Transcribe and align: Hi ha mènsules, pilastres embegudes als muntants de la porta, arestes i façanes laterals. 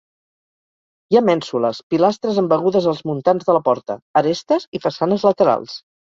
Hi 1.11 1.19
ha 1.19 1.21
mènsules, 1.27 1.81
pilastres 1.95 2.39
embegudes 2.45 2.89
als 2.93 3.03
muntants 3.11 3.47
de 3.51 3.57
la 3.59 3.63
porta, 3.69 3.99
arestes 4.25 4.67
i 4.81 4.85
façanes 4.89 5.29
laterals. 5.31 5.79